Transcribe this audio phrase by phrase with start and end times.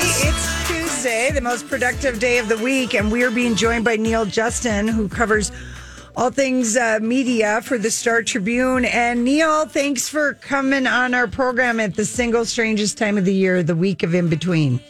[0.00, 3.96] It's Tuesday, the most productive day of the week, and we are being joined by
[3.96, 5.50] Neal Justin, who covers
[6.16, 8.84] all things uh, media for the Star Tribune.
[8.84, 13.34] And Neal, thanks for coming on our program at the single strangest time of the
[13.34, 14.80] year, the week of in between.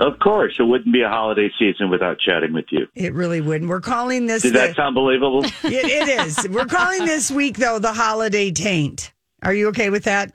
[0.00, 2.88] Of course, it wouldn't be a holiday season without chatting with you.
[2.96, 3.70] It really wouldn't.
[3.70, 4.42] We're calling this.
[4.42, 5.44] Did the- that sound believable?
[5.44, 6.48] it, it is.
[6.48, 9.12] We're calling this week though the holiday taint.
[9.44, 10.32] Are you okay with that?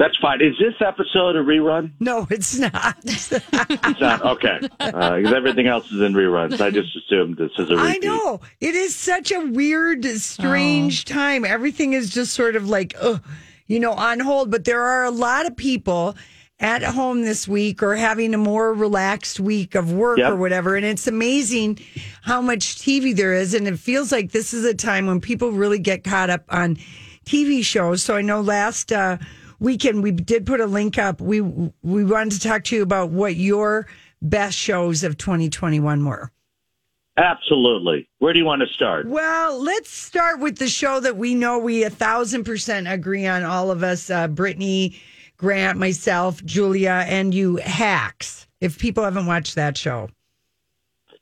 [0.00, 0.40] That's fine.
[0.40, 1.90] Is this episode a rerun?
[2.00, 2.96] No, it's not.
[3.04, 4.22] It's not.
[4.22, 4.58] Okay.
[4.78, 6.58] Because everything else is in reruns.
[6.58, 7.96] I just assumed this is a repeat.
[8.02, 8.40] I know.
[8.60, 11.44] It is such a weird, strange time.
[11.44, 13.22] Everything is just sort of like, ugh,
[13.66, 14.50] you know, on hold.
[14.50, 16.16] But there are a lot of people
[16.60, 20.32] at home this week or having a more relaxed week of work Yep.
[20.32, 20.76] or whatever.
[20.76, 21.78] And it's amazing
[22.22, 23.52] how much TV there is.
[23.52, 26.76] And it feels like this is a time when people really get caught up on
[27.26, 28.02] TV shows.
[28.02, 29.18] So I know last uh,
[29.60, 31.20] weekend we did put a link up.
[31.20, 33.86] We we wanted to talk to you about what your
[34.20, 36.32] best shows of 2021 were.
[37.16, 38.08] Absolutely.
[38.18, 39.06] Where do you want to start?
[39.06, 43.44] Well, let's start with the show that we know we a thousand percent agree on.
[43.44, 44.98] All of us, uh, Brittany,
[45.36, 48.46] Grant, myself, Julia, and you, Hacks.
[48.60, 50.08] If people haven't watched that show,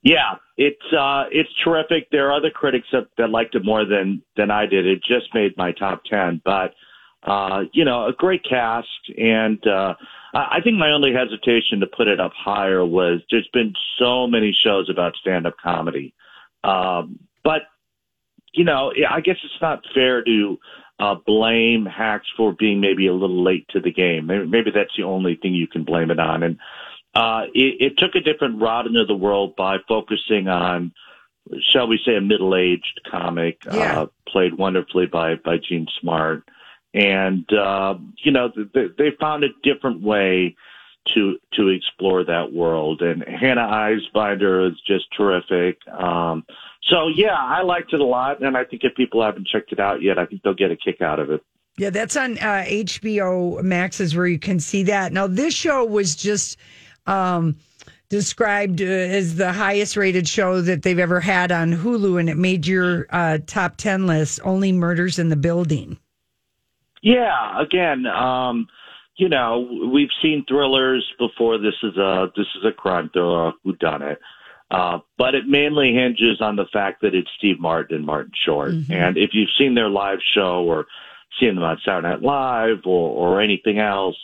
[0.02, 2.08] Yeah, it's uh, it's terrific.
[2.10, 4.86] There are other critics that, that liked it more than than I did.
[4.86, 6.74] It just made my top ten, but
[7.22, 9.94] uh, you know, a great cast, and uh,
[10.34, 14.52] I think my only hesitation to put it up higher was there's been so many
[14.52, 16.14] shows about stand up comedy,
[16.64, 17.62] um, but
[18.52, 20.58] you know, I guess it's not fair to
[20.98, 24.26] uh, blame hacks for being maybe a little late to the game.
[24.26, 26.58] Maybe, maybe that's the only thing you can blame it on, and
[27.14, 30.92] uh, it, it took a different route into the world by focusing on,
[31.72, 34.02] shall we say, a middle-aged comic, Yeah.
[34.02, 36.44] uh, played wonderfully by by Jean Smart,
[36.98, 37.94] and uh,
[38.24, 40.56] you know they, they found a different way
[41.14, 43.00] to to explore that world.
[43.02, 45.78] And Hannah Einbinder is just terrific.
[45.88, 46.44] Um,
[46.82, 49.78] so yeah, I liked it a lot, and I think if people haven't checked it
[49.78, 51.40] out yet, I think they'll get a kick out of it.
[51.78, 55.12] yeah, that's on uh, HBO Max is where you can see that.
[55.12, 56.58] Now, this show was just
[57.06, 57.56] um,
[58.08, 62.36] described uh, as the highest rated show that they've ever had on Hulu, and it
[62.36, 64.40] made your uh, top ten list.
[64.42, 65.96] Only Murders in the Building.
[67.02, 68.68] Yeah, again, um,
[69.16, 71.58] you know, we've seen thrillers before.
[71.58, 73.52] This is a this is a crime thriller.
[73.64, 74.18] Who done it?
[74.70, 78.72] Uh, but it mainly hinges on the fact that it's Steve Martin and Martin Short.
[78.90, 80.86] And if you've seen their live show or
[81.40, 84.16] seen them on Saturday Night Live or, or anything else,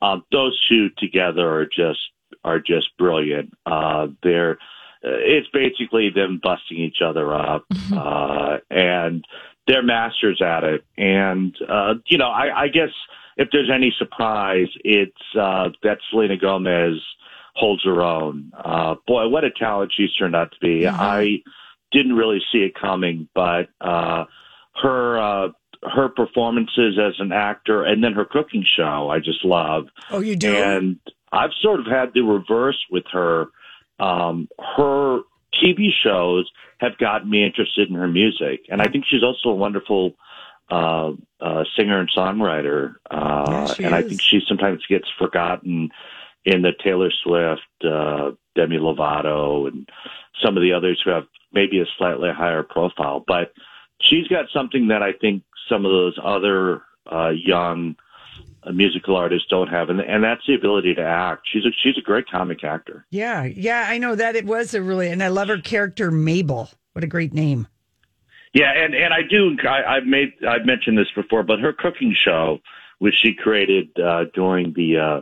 [0.00, 2.00] um, those two together are just
[2.44, 3.52] are just brilliant.
[3.64, 4.58] Uh, they're
[5.04, 9.24] uh, it's basically them busting each other up, uh, and
[9.66, 10.84] they're masters at it.
[10.96, 12.90] And uh, you know, I, I guess
[13.36, 17.00] if there's any surprise, it's uh, that Selena Gomez
[17.54, 18.52] holds her own.
[18.56, 20.86] Uh, boy, what a talent she's turned out to be.
[20.86, 21.42] I
[21.92, 24.24] didn't really see it coming, but uh,
[24.82, 25.48] her uh,
[25.82, 29.86] her performances as an actor and then her cooking show, I just love.
[30.10, 30.54] Oh, you do?
[30.54, 30.98] And
[31.32, 33.46] I've sort of had the reverse with her.
[33.98, 35.20] Um, her
[35.54, 39.54] TV shows have gotten me interested in her music, and I think she's also a
[39.54, 40.14] wonderful
[40.70, 42.94] uh, uh, singer and songwriter.
[43.10, 45.90] Uh, Yeah, and I think she sometimes gets forgotten
[46.44, 49.88] in the Taylor Swift, uh, Demi Lovato, and
[50.42, 53.22] some of the others who have maybe a slightly higher profile.
[53.26, 53.52] But
[54.00, 57.96] she's got something that I think some of those other uh, young
[58.70, 61.42] musical artists don't have, and, and that's the ability to act.
[61.52, 63.04] She's a she's a great comic actor.
[63.10, 66.70] Yeah, yeah, I know that it was a really, and I love her character Mabel.
[66.92, 67.66] What a great name.
[68.54, 69.56] Yeah, and and I do.
[69.66, 72.60] I, I've made I've mentioned this before, but her cooking show,
[72.98, 75.20] which she created uh, during the uh,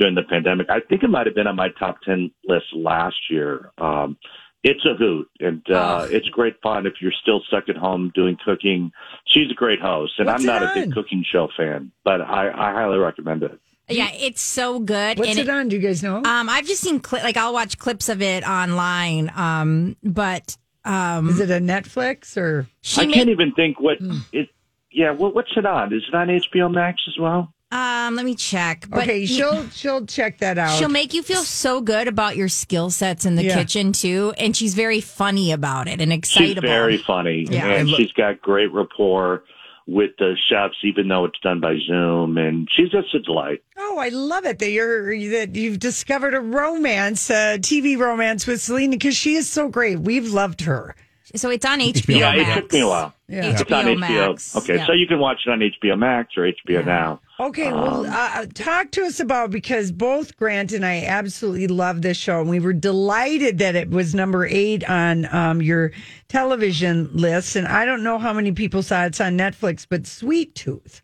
[0.00, 0.68] during the pandemic.
[0.70, 3.70] I think it might have been on my top 10 list last year.
[3.78, 4.16] Um,
[4.62, 6.08] it's a hoot and uh, Oh.
[6.10, 8.92] it's great fun if you're still stuck at home doing cooking.
[9.24, 12.20] She's a great host, and What's I'm not it a big cooking show fan, but
[12.20, 13.58] I, I highly recommend it.
[13.88, 15.18] Yeah, it's so good.
[15.18, 15.68] What's and it on?
[15.68, 16.18] Do you guys know?
[16.18, 19.32] Um, I've just seen cli- like I'll watch clips of it online.
[19.34, 22.68] Um, but um, Is it a Netflix or?
[22.96, 24.18] I made, can't even think what Hmm.
[24.32, 24.48] it.
[24.92, 25.92] Yeah, what, what's it on?
[25.92, 27.52] Is it on HBO Max as well?
[27.72, 28.86] Um, let me check.
[28.88, 30.76] But okay, she'll she'll check that out.
[30.78, 33.54] She'll make you feel so good about your skill sets in the Yeah.
[33.54, 36.68] kitchen too, and she's very funny about it and She's excitable.
[36.68, 37.68] very funny, Yeah.
[37.68, 39.44] and she's got great rapport
[39.86, 43.60] with the chefs, even though it's done by Zoom, and she's just a delight.
[43.76, 48.60] Oh, I love it that you're that you've discovered a romance, a TV romance with
[48.60, 49.98] Selena because she is so great.
[50.00, 50.94] We've loved her.
[51.36, 52.18] So it's on HBO.
[52.18, 52.50] Yeah, Max.
[52.50, 53.14] it took me a while.
[53.28, 53.44] Yeah.
[53.50, 53.98] It's on HBO HBO.
[53.98, 54.56] Max.
[54.56, 54.86] Okay, Yeah.
[54.86, 57.20] so you can watch it on HBO Max or HBO Now.
[57.38, 62.16] Okay, well, uh, talk to us about because both Grant and I absolutely love this
[62.18, 65.92] show, and we were delighted that it was number eight on um, your
[66.28, 67.56] television list.
[67.56, 69.08] And I don't know how many people saw it.
[69.08, 71.02] it's on Netflix, but Sweet Tooth.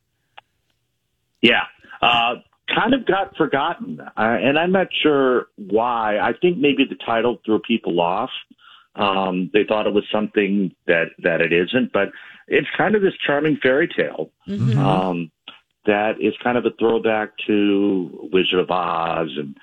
[1.41, 1.63] Yeah.
[2.03, 2.37] Uh,
[2.75, 4.01] kind of got forgotten.
[4.01, 6.19] Uh, and I'm not sure why.
[6.19, 8.31] I think maybe the title threw people off.
[8.97, 12.09] Um, they thought it was something that, that it isn't, but
[12.49, 14.31] it's kind of this charming fairy tale.
[14.79, 15.31] Um,
[15.85, 19.57] that is kind of a throwback to Wizard of Oz and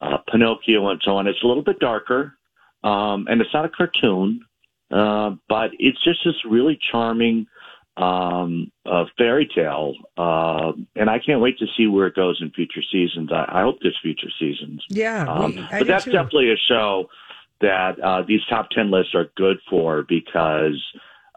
[0.00, 1.26] uh, Pinocchio and so on.
[1.26, 2.34] It's a little bit darker,
[2.84, 4.40] um, and it's not a cartoon,
[4.90, 7.46] uh, but it's just this really charming
[7.96, 12.50] um, uh, fairy tale, uh, and I can't wait to see where it goes in
[12.50, 13.30] future seasons.
[13.32, 14.84] I, I hope there's future seasons.
[14.90, 16.10] Yeah, Um, we- but that's too.
[16.12, 17.08] definitely a show
[17.60, 20.82] that uh, these top 10 lists are good for because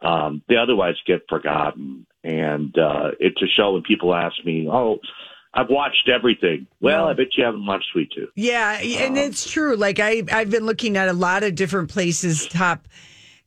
[0.02, 2.06] um, they otherwise get forgotten.
[2.24, 5.00] And uh, it's a show when people ask me, oh,
[5.54, 6.68] I've watched everything.
[6.82, 8.30] Well, I bet you haven't watched Sweet Tooth.
[8.36, 9.76] Yeah, and it's true.
[9.76, 12.88] Like I, I've been looking at a lot of different places top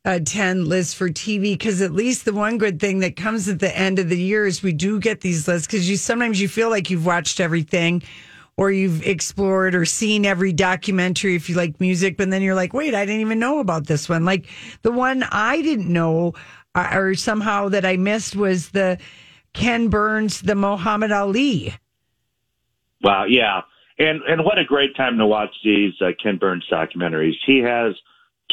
[0.03, 3.59] uh, ten lists for TV because at least the one good thing that comes at
[3.59, 6.49] the end of the year is we do get these lists because you sometimes you
[6.49, 8.01] feel like you've watched everything
[8.57, 12.73] or you've explored or seen every documentary if you like music, but then you're like,
[12.73, 14.25] wait, I didn't even know about this one.
[14.25, 14.47] Like
[14.81, 16.33] the one I didn't know
[16.75, 18.97] uh, or somehow that I missed was the
[19.53, 21.73] Ken Burns, the Muhammad Ali.
[23.03, 23.61] Wow, yeah.
[23.97, 27.33] And and what a great time to watch these uh, Ken Burns documentaries.
[27.45, 27.93] He has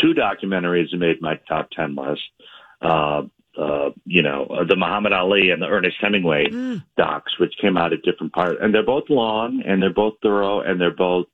[0.01, 2.23] two documentaries that made my top 10 list.
[2.81, 3.23] Uh,
[3.59, 6.47] uh, you know, uh, the Muhammad Ali and the Ernest Hemingway
[6.97, 8.59] docs, which came out at different parts.
[8.63, 11.27] And they're both long and they're both thorough and they're both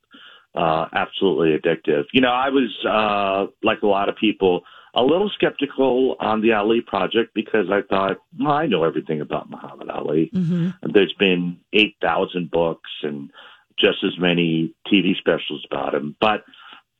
[0.55, 2.05] uh, absolutely addictive.
[2.13, 4.61] You know, I was, uh, like a lot of people,
[4.95, 9.49] a little skeptical on the Ali project because I thought, well, I know everything about
[9.49, 10.31] Muhammad Ali.
[10.81, 13.29] There's been 8,000 books and
[13.77, 16.15] just as many TV specials about him.
[16.21, 16.45] But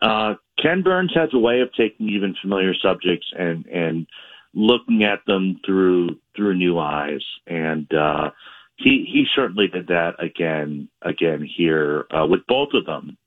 [0.01, 4.07] uh, Ken Burns has a way of taking even familiar subjects and, and
[4.55, 7.21] looking at them through through new eyes.
[7.45, 8.31] And uh,
[8.77, 13.17] he he certainly did that again again here uh, with both of them.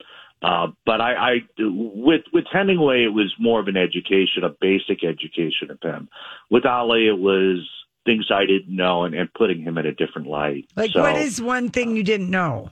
[0.41, 5.05] Uh, but I, I with with Hemingway, it was more of an education, a basic
[5.05, 6.09] education of him.
[6.49, 7.69] With Ali, it was
[8.05, 10.67] things I didn't know and, and putting him in a different light.
[10.77, 12.71] Like, So, what is one thing you didn't know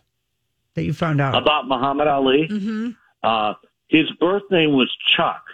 [0.75, 1.35] that you found out?
[1.37, 2.47] about Muhammad Ali?
[2.47, 2.91] hmm
[3.23, 3.55] Uh,
[3.89, 5.45] his birth name was Chuck.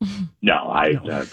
[0.42, 1.24] No, I uh,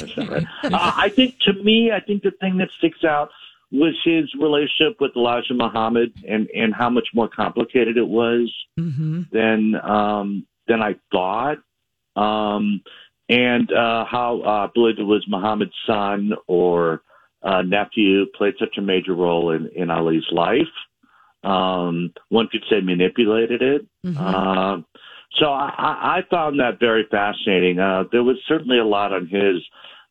[0.00, 0.46] that's, not, that's not right.
[0.64, 3.30] Uh, I think to me, I think the thing that sticks out
[3.72, 9.22] was his relationship with Elijah Muhammad and and how much more complicated it was hmm
[9.32, 11.58] than um, than I thought.
[12.16, 12.82] Um,
[13.28, 17.02] and uh, how uh, I believe it was Muhammad's son or
[17.42, 20.62] uh, nephew played such a major role in, in Ali's life.
[21.44, 23.86] Um, one could say manipulated it.
[24.16, 24.78] Uh,
[25.34, 27.78] so I, I found that very fascinating.
[27.78, 29.62] Uh, there was certainly a lot on his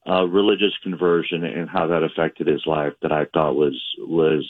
[0.09, 4.47] uh, religious conversion and how that affected his life that I thought was was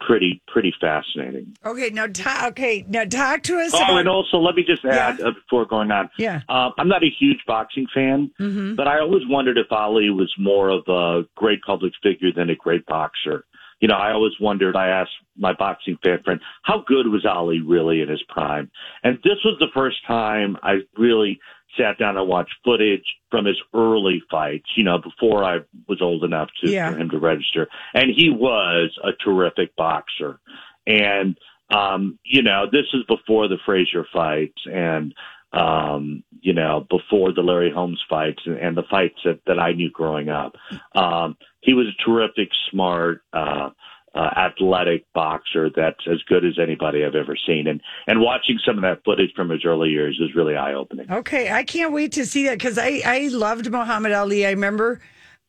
[0.00, 1.56] pretty pretty fascinating.
[1.66, 3.72] Okay, now ta- okay, now talk to us.
[3.74, 5.26] Oh, about- and also let me just add Yeah.
[5.26, 6.08] uh, before going on.
[6.18, 10.08] yeah, Uh, I'm not a huge boxing fan, hmm but I always wondered if Ali
[10.10, 13.44] was more of a great public figure than a great boxer.
[13.80, 17.60] You know, I always wondered, I asked my boxing fan friend, how good was Ali
[17.60, 18.70] really in his prime?
[19.04, 21.38] And this was the first time I really
[21.78, 26.24] sat down and watched footage from his early fights, you know, before I was old
[26.24, 26.90] enough to, Yeah.
[26.90, 27.68] for him to register.
[27.94, 30.40] And he was a terrific boxer.
[30.86, 31.38] And,
[31.70, 35.14] um, you know, this is before the Frazier fights and,
[35.52, 39.72] um, you know, before the Larry Holmes fights and, and the fights that, that I
[39.72, 40.56] knew growing up.
[40.94, 41.36] Um,
[41.68, 43.68] he was a terrific, smart, uh,
[44.14, 47.66] uh, athletic boxer that's as good as anybody I've ever seen.
[47.68, 51.12] And and watching some of that footage from his early years is really eye opening.
[51.12, 54.46] Okay, I can't wait to see that because I I loved Muhammad Ali.
[54.46, 55.00] I remember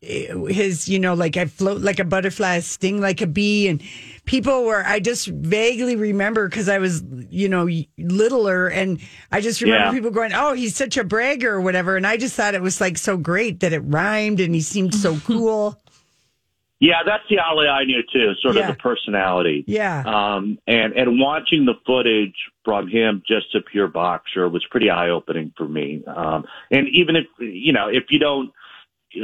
[0.01, 3.81] his you know like I float like a butterfly, sting like a bee, and
[4.25, 8.99] people were I just vaguely remember because I was you know littler, and
[9.31, 9.91] I just remember Yeah.
[9.91, 12.79] people going, "Oh, he's such a bragger" or whatever, and I just thought it was
[12.79, 15.81] like so great that it rhymed and he seemed so cool.
[16.79, 18.61] Yeah, that's the Ali I knew too, sort Yeah.
[18.61, 19.65] of the personality.
[19.67, 20.01] Yeah.
[20.05, 25.09] Um, and and watching the footage from him, just a pure boxer, was pretty eye
[25.09, 26.01] opening for me.
[26.07, 28.51] Um, and even if you know, if you don't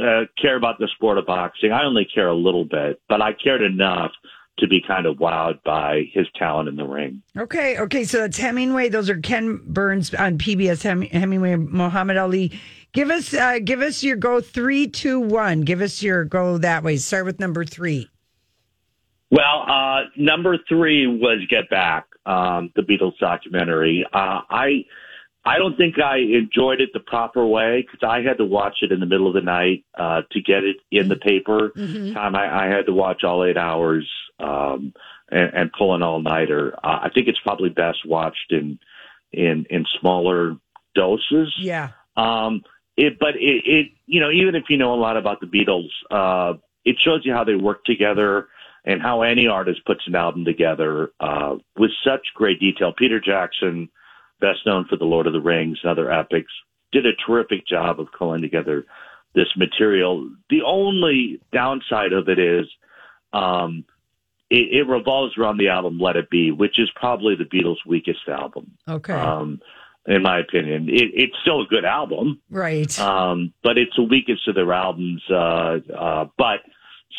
[0.02, 3.32] uh, care about the sport of boxing, I only care a little bit, but I
[3.32, 4.12] cared enough
[4.58, 7.22] to be kind of wowed by his talent in the ring.
[7.36, 8.88] Okay, okay, so that's Hemingway.
[8.88, 10.82] Those are Ken Burns on PBS.
[10.82, 12.58] Hem- Hemingway, Muhammad Ali.
[12.92, 15.62] Give us, uh, give us your go three, two, one.
[15.62, 16.96] Give us your go that way.
[16.96, 18.08] Start with number three.
[19.30, 24.06] Well, uh, number three was Get Back, um, the Beatles documentary.
[24.12, 24.84] Uh, I,
[25.46, 28.92] I don't think I enjoyed it the proper way because I had to watch it
[28.92, 31.70] in the middle of the night uh, to get it in the paper.
[32.14, 34.10] Time I, I had to watch all eight hours
[34.40, 34.92] um,
[35.30, 36.74] and, and pull an all nighter.
[36.82, 38.78] Uh, I think it's probably best watched in
[39.32, 40.56] in in smaller
[40.94, 41.54] doses.
[41.58, 41.90] Yeah.
[42.16, 42.62] Um,
[42.96, 45.90] it, but it, it, you know, even if you know a lot about the Beatles,
[46.10, 48.48] uh, it shows you how they work together
[48.84, 52.92] and how any artist puts an album together uh, with such great detail.
[52.96, 53.90] Peter Jackson,
[54.40, 56.52] best known for the Lord of the Rings and other epics,
[56.92, 58.84] did a terrific job of pulling together
[59.34, 60.30] this material.
[60.50, 62.66] The only downside of it is
[63.32, 63.84] um,
[64.50, 68.28] it, it revolves around the album "Let It Be," which is probably the Beatles' weakest
[68.28, 69.12] album Okay.
[69.12, 69.60] um,
[70.06, 70.88] in my opinion.
[70.88, 72.98] It, it's still a good album, right.
[73.00, 75.22] um, but it's the weakest of their albums.
[75.28, 76.60] Uh, uh, but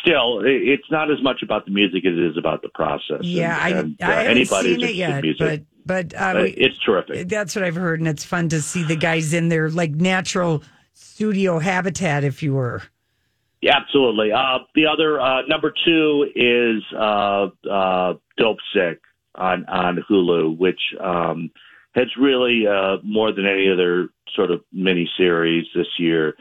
[0.02, 3.22] still, it's not as much about the music as it is about the process.
[3.22, 6.46] yeah, I, and, and, uh, I haven't anybody seen it yet, but but uh, but
[6.46, 7.30] it's terrific.
[7.30, 10.64] that's what I've heard, and it's fun to see the guys in their like natural
[10.94, 12.84] studio habitat, if you were.
[13.62, 14.32] Yeah, absolutely.
[14.32, 19.02] Uh, the other uh, number two is uh, uh, Dope Sick
[19.36, 21.50] on on Hulu, which um,
[21.96, 26.36] has really uh, more than any other sort of mini series this year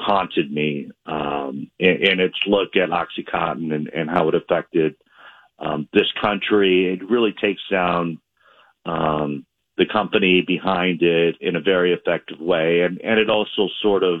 [0.00, 4.96] haunted me um, in, in its look at OxyContin and, and how it affected
[5.58, 6.92] um, this country.
[6.92, 8.18] It really takes down
[8.86, 14.02] um, the company behind it in a very effective way, and and it also sort
[14.02, 14.20] of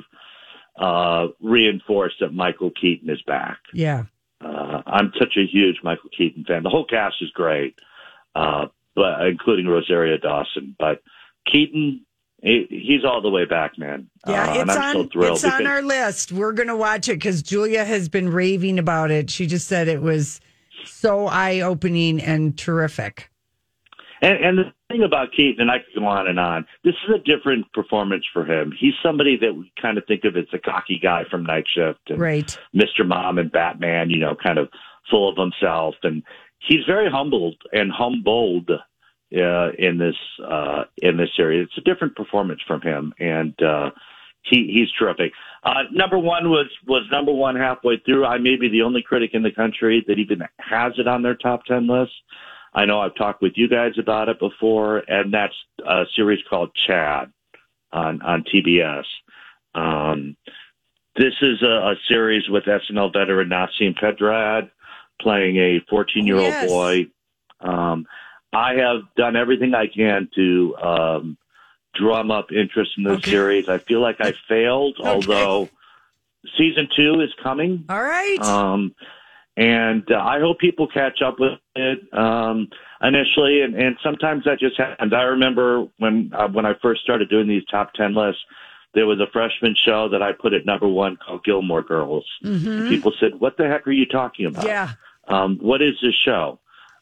[0.78, 3.58] uh, reinforced that Michael Keaton is back.
[3.72, 4.04] Yeah.
[4.40, 6.62] Uh, I'm such a huge Michael Keaton fan.
[6.62, 7.78] The whole cast is great,
[8.34, 10.74] uh, but including Rosario Dawson.
[10.78, 11.02] But
[11.46, 12.06] Keaton,
[12.42, 14.08] he, he's all the way back, man.
[14.26, 15.36] Yeah, uh, it's and I'm on so thrilled.
[15.36, 16.32] it's on our list.
[16.32, 19.30] We're gonna watch it because Julia has been raving about it.
[19.30, 20.40] She just said it was
[20.84, 23.30] so eye opening and terrific.
[24.22, 27.14] And, and the thing about Keaton, and I could go on and on, this is
[27.14, 28.70] a different performance for him.
[28.78, 32.00] He's somebody that we kind of think of as a cocky guy from Night Shift
[32.10, 32.58] and Right.
[32.74, 33.06] Mr.
[33.06, 34.68] Mom and Batman, you know, kind of
[35.10, 35.94] full of himself.
[36.02, 36.22] And
[36.58, 38.70] he's very humbled and humbled
[39.36, 41.68] uh, in this uh, in this series.
[41.68, 43.90] It's a different performance from him, and uh,
[44.42, 45.32] he he's terrific.
[45.62, 48.24] Uh, number one was was number one halfway through.
[48.24, 51.34] I may be the only critic in the country that even has it on their
[51.34, 52.12] top ten list.
[52.72, 55.54] I know I've talked with you guys about it before, and that's
[55.86, 57.32] a series called Chad
[57.92, 59.04] on on TBS.
[59.74, 60.36] Um,
[61.16, 64.70] this is a, a series with SNL veteran Nasim Pedrad
[65.20, 66.68] playing a 14 year old Yes.
[66.68, 67.06] boy.
[67.60, 68.06] Um,
[68.52, 71.36] I have done everything I can to um,
[71.94, 73.30] drum up interest in this Okay.
[73.30, 73.68] series.
[73.68, 75.08] I feel like I failed, Okay.
[75.08, 75.68] although
[76.56, 77.84] season two is coming.
[77.88, 78.38] All right.
[78.40, 78.94] Um,
[79.56, 82.68] and uh, I hope people catch up with it um,
[83.02, 85.12] initially, and, and sometimes that just happens.
[85.12, 88.42] I remember when uh, when I first started doing these top ten lists,
[88.94, 92.24] there was a freshman show that I put at number one called Gilmore Girls.
[92.42, 94.64] And people said, "What the heck are you talking about?
[94.64, 94.68] Mm-hmm.
[94.68, 94.92] yeah.
[95.28, 96.58] Um, what is this show?"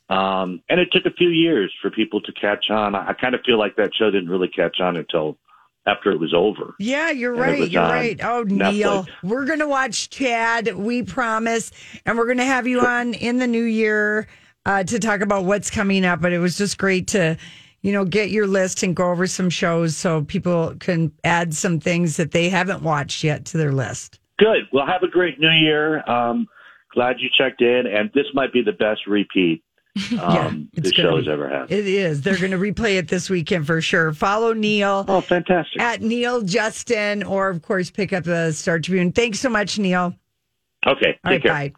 [0.08, 2.94] Um, and it took a few years for people to catch on.
[2.94, 5.36] I, I kind of feel like that show didn't really catch on until
[5.86, 6.74] after it was over.
[6.78, 7.70] Yeah, you're And right.
[7.70, 8.20] You're right.
[8.22, 11.70] Oh, Neal, we're going to watch Chad, we promise.
[12.06, 14.28] And we're going to have you on in the new year
[14.66, 16.20] uh, to talk about what's coming up.
[16.20, 17.36] But it was just great to,
[17.82, 21.80] you know, get your list and go over some shows so people can add some
[21.80, 24.20] things that they haven't watched yet to their list.
[24.38, 24.68] Good.
[24.72, 26.08] Well, have a great new year.
[26.08, 26.46] Um,
[26.94, 29.62] glad you checked in, and this might be the best repeat
[30.20, 31.70] um, it's the show has ever had.
[31.70, 32.22] It is.
[32.22, 34.12] They're going to replay it this weekend for sure.
[34.12, 35.80] Follow Neal oh, fantastic.
[35.80, 39.12] at Neal Justin, or of course, pick up the Star Tribune.
[39.12, 40.14] Thanks so much, Neal.
[40.86, 41.72] Okay, All right, bye.